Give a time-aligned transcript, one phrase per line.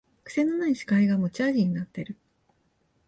[0.23, 2.17] くせのない司会が持ち味になってる